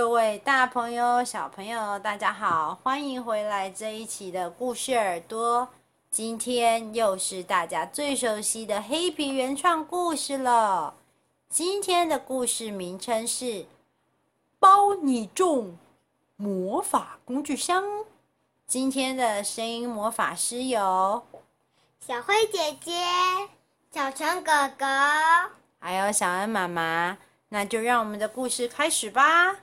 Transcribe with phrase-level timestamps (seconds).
[0.00, 5.68] 各位大朋友、小朋友，大家好，欢迎回来这一期的故事耳朵。
[6.10, 10.94] 今天又是大家最熟悉的黑皮原创故事了。
[11.50, 13.44] 今天的故事名称是
[14.58, 15.76] 《包你中
[16.36, 17.84] 魔法工具箱》。
[18.66, 21.22] 今天的声音魔法师有
[21.98, 23.04] 小灰姐姐、
[23.92, 24.86] 小陈哥哥，
[25.78, 27.18] 还有小恩妈妈。
[27.50, 29.56] 那就让我们的故事开始吧。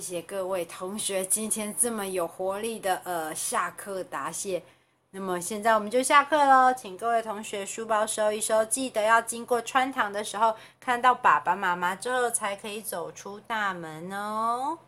[0.00, 4.62] 谢谢各位同学今天这么有活力的呃下课答谢。
[5.10, 14.78] 那么现在我们就下课喽，请各位同学书包收一收，记得要经过穿堂的时候看到爸爸妈妈之后才可以走出大门哦。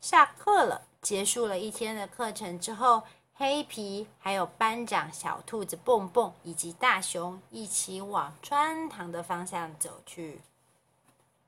[0.00, 10.40] 下课了，结束了一天的课程之后，黑皮还有班长小兔子蹦蹦以及大熊一起往穿堂的方向走去。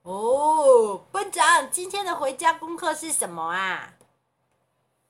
[0.08, 3.92] 哦，班长，今天的回家功课是什么啊？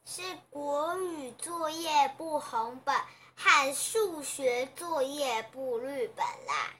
[0.04, 2.92] 是国语作业簿红本
[3.37, 6.75] 和数学作业簿绿本啦。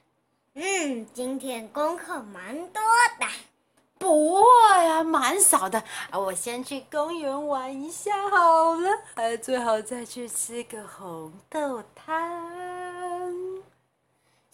[0.55, 2.83] 嗯，今天功课蛮多
[3.21, 3.25] 的。
[3.97, 4.43] 不会
[4.85, 5.81] 啊，蛮少的。
[6.11, 12.58] 我先去公园玩一下好了，还最好再去吃个红豆汤。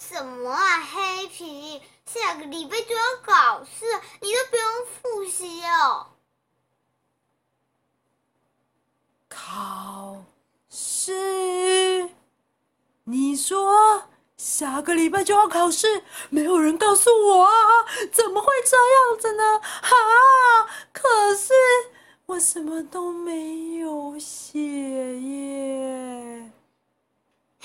[0.08, 1.82] 什么啊，黑皮！
[2.06, 3.86] 下个礼拜就要考试，
[4.22, 6.12] 你都不用复习哦。
[9.28, 10.24] 考
[10.70, 12.12] 试？
[13.06, 14.04] 你说
[14.38, 16.04] 下个礼拜就要考试？
[16.30, 17.52] 没有人告诉我啊！
[18.14, 19.60] 怎么会这样子呢？
[19.60, 19.90] 啊！
[20.94, 21.52] 可是
[22.28, 26.52] 我什么都没有写耶。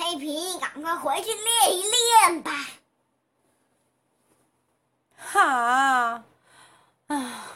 [0.01, 2.53] 黑皮，赶快回去练一练吧。
[5.19, 6.25] 哈
[7.09, 7.47] 啊！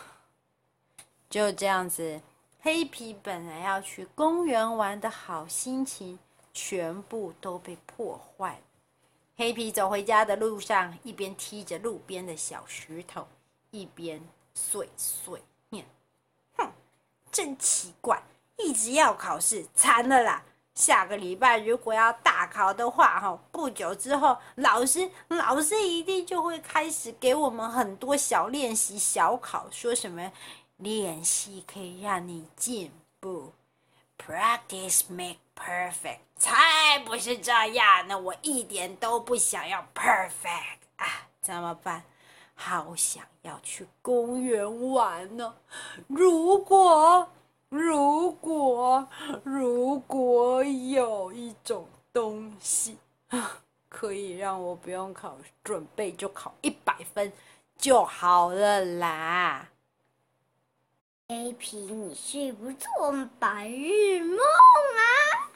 [1.31, 2.21] 就这样子，
[2.61, 6.19] 黑皮本来要去公园玩的好心情，
[6.53, 8.61] 全部都被破坏了。
[9.37, 13.27] 黑皮走回家的路上，一边踢着路边的小石头，
[13.71, 14.23] 一边
[14.55, 15.87] 碎碎念
[16.59, 16.71] ：“哼，
[17.33, 18.23] 真奇怪，
[18.59, 30.33] 一直要考试，惨了啦！”下个礼拜如果要大考的话，哈，不久之后老师老师一定就会开始给我们很多小练习、小考，说什么
[30.79, 32.91] 练习可以让你进
[33.21, 33.53] 步
[34.19, 38.19] ，Practice make perfect，才不是这样呢！
[38.19, 42.03] 我一点都不想要 perfect 啊，怎么办？
[42.57, 45.55] 好想要去公园玩呢，
[46.09, 47.31] 如果。
[47.77, 49.09] 如果
[49.43, 52.97] 如果有一种东西
[53.91, 57.33] 可以让我不用考准备就考一百分
[57.77, 59.69] 就好了啦。
[61.29, 65.51] 黑皮，你是不是做白日梦啊？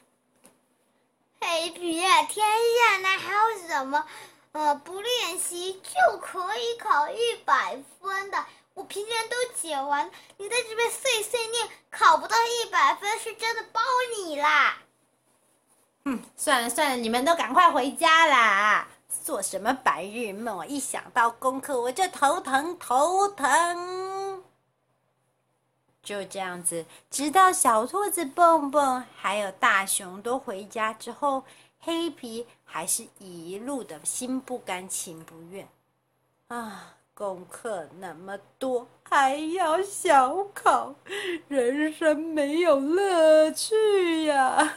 [1.41, 4.05] 黑皮啊，天下哪还有什么
[4.51, 8.45] 呃不练习就可以考一百分的？
[8.79, 13.81] 我平常都解完，你在这边碎碎念，考不到一百分是真的包
[14.17, 14.79] 你啦！
[16.05, 18.87] 哼，算了算了，你们都赶快回家啦！
[19.25, 20.59] 做什么白日梦？
[20.59, 24.45] 我一想到功课我就头疼头疼。
[26.01, 31.43] 就这样子，直到小兔子蹦蹦还有大熊都回家之后，
[31.81, 35.69] 黑皮还是一路的心不甘情不愿
[36.47, 36.95] 啊。
[37.19, 40.95] 功课那么多，还要小考，
[41.49, 44.73] 人生没有乐趣呀！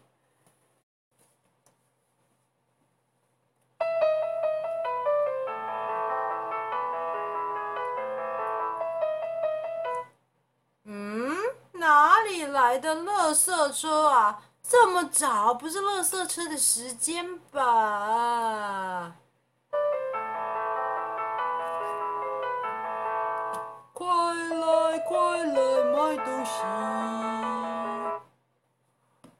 [10.84, 11.34] 嗯，
[11.72, 14.40] 哪里来的垃圾车啊？
[14.62, 19.16] 这么早，不是垃圾车的时间吧？
[25.00, 25.54] 快来
[25.92, 26.52] 买东西，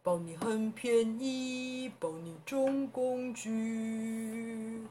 [0.02, 4.82] 包你很便宜，包你重工具。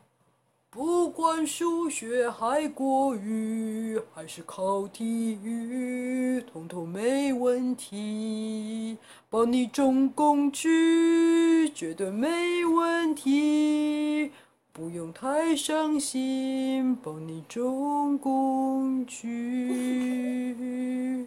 [0.69, 8.97] 不管数学还国语，还是考体育，统统没问题。
[9.29, 14.33] 包你重工具，绝对没问题，
[14.75, 16.93] 不用太伤心。
[16.97, 19.23] 包你重工具。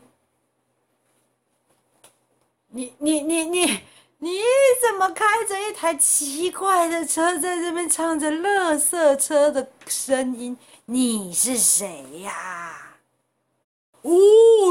[2.68, 3.80] 你你你你。
[4.20, 4.40] 你
[4.82, 10.58] 怎么开着一台奇怪的车，在这边唱着垃圾车的声音？
[10.86, 12.96] 你是谁呀？
[14.02, 14.10] 哦，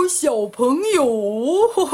[0.09, 1.85] 小朋友，呵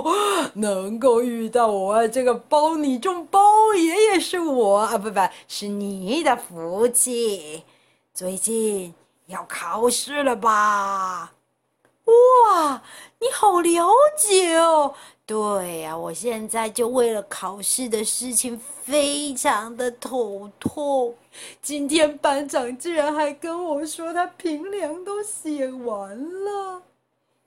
[0.00, 3.40] 呵能够遇到我这个包你中包
[3.72, 7.64] 爷爷是我啊，不不，是你的福气。
[8.12, 8.92] 最近
[9.26, 11.32] 要考试了吧？
[12.04, 12.82] 哇，
[13.20, 13.88] 你好了
[14.18, 14.94] 解哦。
[15.26, 21.14] 对呀，我现在就为了考试的事情非常的头痛。
[21.62, 26.82] 今天班长居然还跟我说他评量都写完了。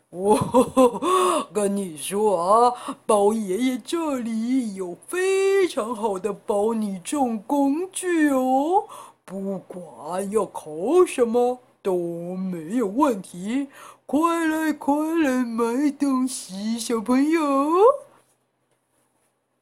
[0.10, 8.86] 哦， 跟你说啊，包爷爷这里有非常好的包你重工具哦，
[9.26, 10.70] 不管要考
[11.06, 11.96] 什么都
[12.36, 13.68] 没有问题。
[14.06, 17.42] 快来快来买东西，小朋友！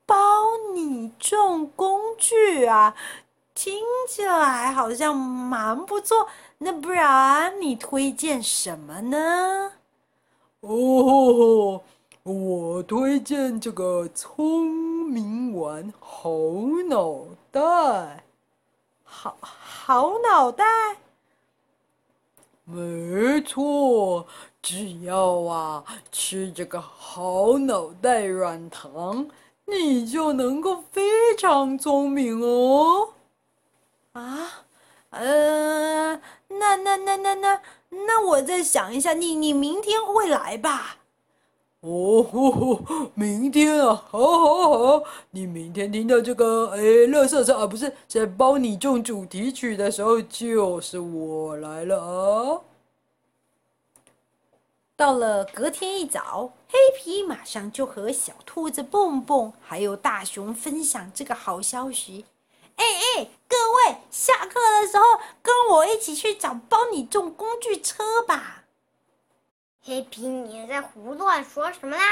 [0.05, 0.15] 包
[0.75, 2.95] 你重工具啊，
[3.55, 6.27] 听起来好像蛮不错。
[6.59, 9.71] 那不然你推荐什么呢？
[10.67, 11.83] 哦，
[12.23, 14.65] 我推荐这个聪
[15.05, 16.27] 明丸好
[16.89, 17.19] 脑
[17.51, 18.23] 袋，
[19.03, 20.65] 好好脑袋。
[22.63, 24.25] 没错，
[24.59, 29.27] 只要啊吃这个好脑袋软糖，
[29.65, 33.09] 你就能够非常聪明哦。
[34.13, 34.65] 啊，
[35.11, 36.19] 呃，
[36.59, 40.97] 那那那那那那我再想一下，你你明天会来吧？
[41.81, 52.61] 哦吼吼，明天啊，好好好，你明天听到这个哎，乐色车啊，不是在包你种主题曲的时候，就是我来了啊。
[54.95, 62.25] 到了隔天一早，黑皮马上就和小兔子蹦蹦还有大熊分享这个好消息。
[62.75, 65.03] 哎哎，各位，下课的时候
[65.41, 68.63] 跟我一起去找包你重工具车吧。
[69.81, 72.03] 黑皮，你在胡乱说什么啦？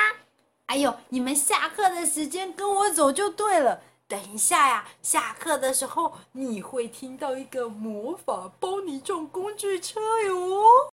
[0.68, 3.82] 哎呦，你们下课的时间跟我走就对了。
[4.08, 10.93] 等一下呀，下课的时候你会听到一个魔法包你重工具车哟。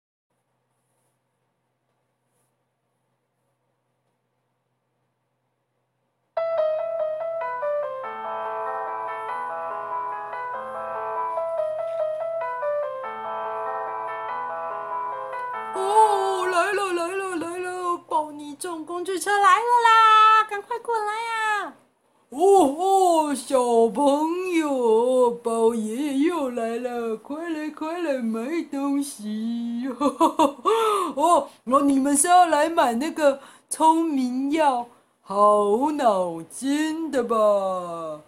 [28.10, 29.86] 来快来买东西！
[30.00, 34.88] 哦，哦，你们是要来买那个聪明药、
[35.20, 38.20] 好脑筋的吧？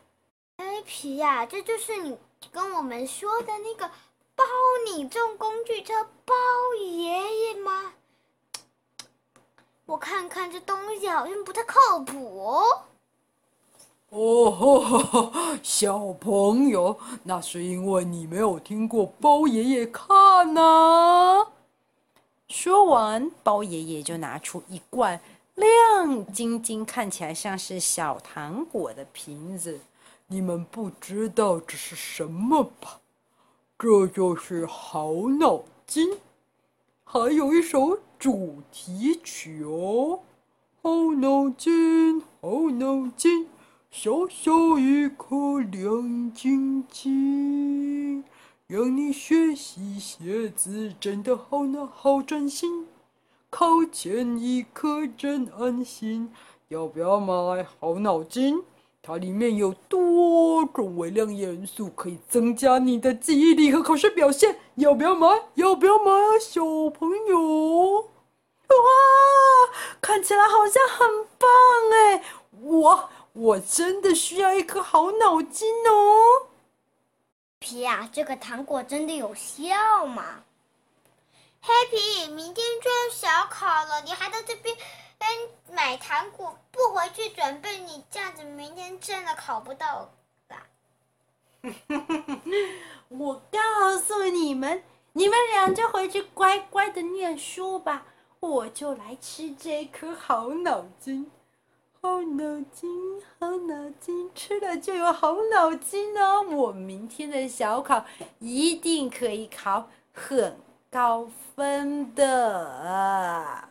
[0.58, 2.16] 黑皮呀，这就是你
[2.52, 3.90] 跟我们说的那个
[4.36, 4.44] 包
[4.94, 6.34] 你重工具车包
[6.78, 7.92] 爷爷吗？
[9.86, 12.62] 我看看这东西好像不太靠谱哦。
[14.14, 21.46] 哦吼，小朋友，那是因为你没有听过包爷爷看呢。
[22.46, 25.18] 说完，包爷爷就拿出一罐
[25.54, 29.80] 亮晶晶、看起来像是小糖果的瓶子。
[30.26, 33.00] 你们不知道这是什么吧？
[33.78, 36.18] 这就是好脑筋，
[37.04, 37.98] 还有一首。
[38.18, 40.20] 主题曲哦，
[40.80, 43.48] 好脑筋，好脑筋，
[43.94, 48.24] 小小一颗亮晶晶，
[48.66, 52.88] 让你学习写字真的好难，好专心，
[53.50, 56.32] 考前一颗真安心。
[56.68, 58.62] 要不要买好脑筋？
[59.02, 64.58] 它里面有多种微量元素，可以增加你的记忆力和考试表现。
[64.76, 65.28] 要不要买？
[65.56, 67.98] 要不要买啊，小朋友？
[68.00, 68.08] 哇，
[70.00, 71.50] 看起来好像很棒
[71.92, 72.24] 哎！
[72.62, 76.48] 我我真的需要一颗好脑筋哦。
[77.58, 80.44] 皮呀，这个糖果真的有效吗？
[81.60, 84.76] 黑皮，明天就要小考了，你还在这边
[85.18, 90.10] 跟买糖果不回去准备，你这样子明天真的考不到
[90.48, 90.66] 啦。
[93.08, 98.06] 我告诉你们，你们俩就回去乖乖的念书吧，
[98.40, 101.30] 我就来吃这颗好脑筋。
[102.04, 106.42] 好脑筋，好脑筋，吃了就有好脑筋哦！
[106.50, 108.04] 我明天的小考
[108.40, 110.58] 一定可以考很
[110.90, 113.68] 高分的。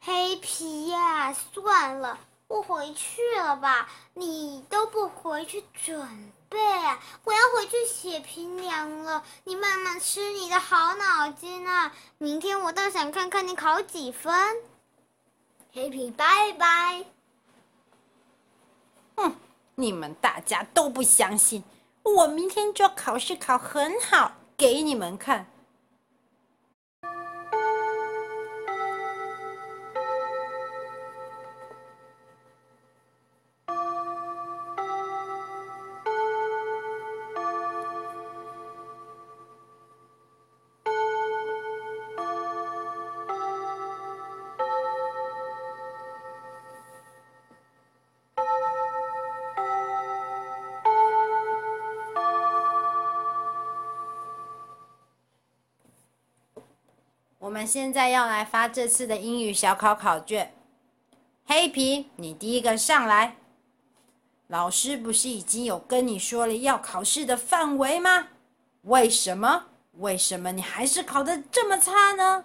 [0.00, 3.88] 黑皮呀，算了，不回去了吧？
[4.14, 6.58] 你都不回去准备！
[7.22, 9.22] 我要回去写评量了。
[9.44, 11.92] 你慢慢吃你的好脑筋啊！
[12.18, 14.34] 明天我倒想看看你考几分。
[15.74, 17.04] Happy，拜拜。
[19.16, 19.34] 哼，
[19.74, 21.64] 你们大家都不相信，
[22.04, 25.46] 我明天就考试考很好，给你们看。
[57.54, 60.52] 我们现在要来发这次的英语小考考卷。
[61.46, 63.36] 黑皮，你第一个上来。
[64.48, 68.26] 老师不是已经有跟你说了要考试的范围吗？
[68.82, 69.66] 为什么？
[69.98, 72.42] 为什么你还是考得这么差呢？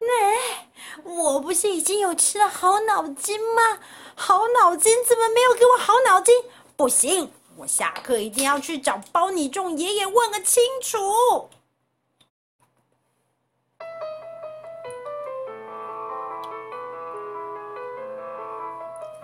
[0.00, 0.70] 哎，
[1.04, 3.80] 我不是已经有吃了好脑筋吗？
[4.14, 6.34] 好脑筋怎么没有给我好脑筋？
[6.74, 11.50] 不行，我下课一定要去找包你众爷爷问个清楚。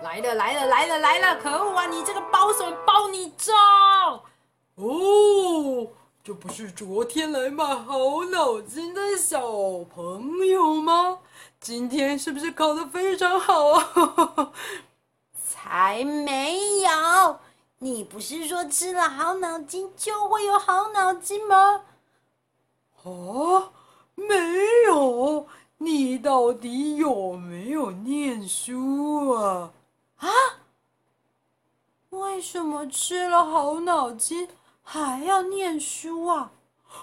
[0.01, 1.41] 来了来了来了来了！
[1.41, 1.87] 可恶啊！
[1.87, 3.53] 你这个包什么包你中？
[4.75, 5.87] 哦，
[6.23, 9.41] 这不是昨天来买好脑筋的小
[9.83, 11.19] 朋友吗？
[11.59, 14.51] 今天是不是考得非常好啊？
[15.35, 17.39] 才没有！
[17.79, 21.81] 你不是说吃了好脑筋就会有好脑筋吗？
[23.03, 23.71] 哦，
[24.13, 24.35] 没
[24.85, 25.47] 有！
[25.79, 29.71] 你到底有没有念书啊？
[32.37, 34.47] 为什么吃了好脑筋
[34.83, 36.51] 还要念书啊？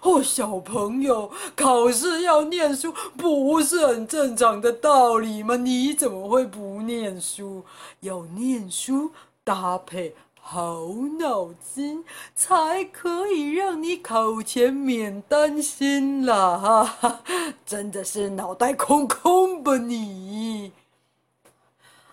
[0.02, 5.56] 哦，小朋友，考试要念书不是很正常的道理吗？
[5.56, 7.64] 你怎么会不念书？
[7.98, 9.10] 要念书
[9.42, 10.86] 搭配好
[11.18, 12.04] 脑筋，
[12.36, 16.56] 才可以让你考前免担心啦！
[16.56, 17.20] 哈哈，
[17.66, 20.70] 真的是脑袋空空吧你？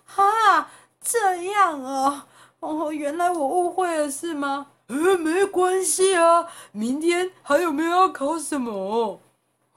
[0.07, 0.71] 哈。
[1.03, 2.27] 这样啊，
[2.61, 4.67] 哦，原来我误会了是吗？
[4.87, 9.19] 呃，没关系啊，明天还有没有要考什么？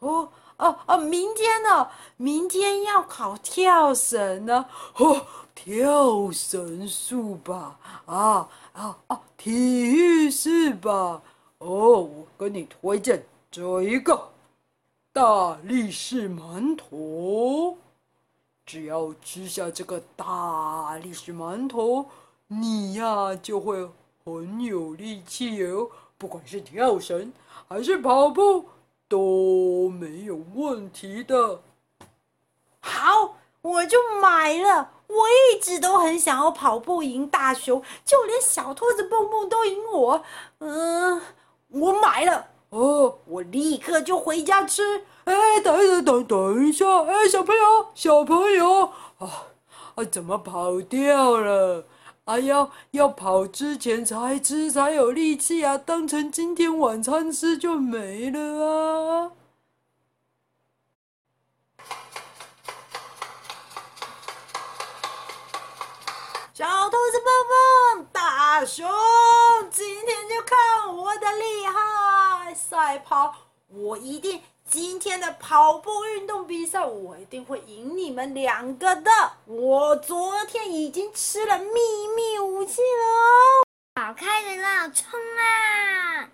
[0.00, 4.66] 哦，哦哦，明天呢，明天要考跳绳呢？
[4.96, 7.78] 哦，跳绳术吧？
[8.04, 11.22] 啊啊啊，体育是吧？
[11.58, 14.30] 哦，我跟你推荐这一个
[15.12, 17.78] 大力士馒头。
[18.66, 22.06] 只要吃下这个大力士馒头，
[22.48, 23.88] 你呀就会
[24.24, 25.88] 很有力气哦。
[26.16, 27.32] 不管是跳绳
[27.68, 28.66] 还是跑步，
[29.08, 31.60] 都没有问题的。
[32.80, 34.90] 好，我就买了。
[35.06, 40.22] 我一直都很想要跑步赢大熊，就连小兔子蹦蹦都赢我。
[40.58, 41.20] 嗯，
[41.68, 42.48] 我买了。
[42.70, 45.04] 哦，我立刻就回家吃。
[45.24, 47.04] 哎，等等，等等一下！
[47.04, 49.46] 哎，小朋友，小朋友，啊
[49.94, 51.84] 啊，怎么跑掉了？
[52.24, 59.32] 哎呀，要跑之前才吃才有力气啊，当成今天晚餐吃就没了啊！
[66.54, 68.88] 小兔子蹦蹦，大熊，
[69.70, 72.54] 今天就看我的厉害！
[72.54, 73.34] 赛跑，
[73.68, 74.40] 我一定。
[74.68, 79.10] 今天的跑步运动比赛，我一定会赢你们两个的。
[79.44, 83.64] 我昨天已经吃了秘密武器了哦！
[83.94, 86.30] 好，开始啦，冲啊！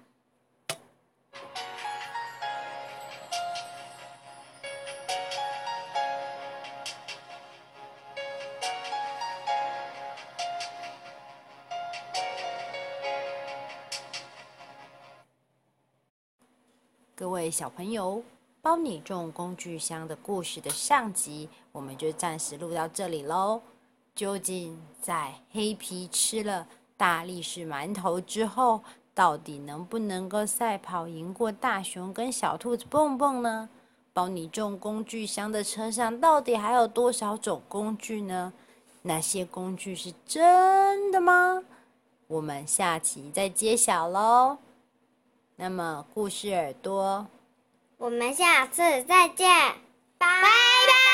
[17.20, 18.22] 各位小朋友。
[18.62, 23.60] 包你中工具箱的故事的上集，我们就暂时录到这里喽。
[24.14, 28.82] 究竟在黑皮吃了大力士馒头之后，
[29.14, 33.68] 到底能不能够赛跑赢过大熊跟小兔子蹦蹦呢？
[34.14, 38.50] 包你中工具箱的车上到底还有多少种工具呢？
[39.02, 41.62] 那些工具是真的吗？
[42.28, 44.56] 我们下期再揭晓喽。
[45.62, 47.26] 那么，故事耳朵。
[47.98, 49.46] 我们下次再见，
[50.16, 51.09] 拜拜。